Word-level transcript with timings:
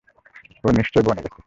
ও 0.63 0.67
নিশ্চয়ই 0.71 1.05
বনে 1.07 1.21
গেছে। 1.21 1.39